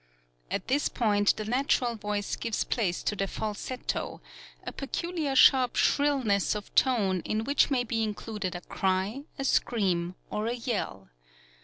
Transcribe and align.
At 0.49 0.67
this 0.67 0.89
point 0.89 1.35
the 1.37 1.45
natural 1.45 1.93
voice 1.95 2.35
gives 2.35 2.63
place 2.63 3.03
to 3.03 3.15
the 3.15 3.27
falsetto, 3.27 4.19
a 4.65 4.71
peculiar 4.71 5.35
sharp 5.35 5.75
shrillness 5.75 6.55
of 6.55 6.73
tone 6.73 7.19
in 7.19 7.43
which 7.43 7.69
may 7.69 7.83
be 7.83 8.01
included 8.01 8.55
a 8.55 8.61
cry, 8.61 9.25
a 9.37 9.43
scream 9.43 10.15
or 10.31 10.47
a 10.47 10.55
yell. 10.55 11.09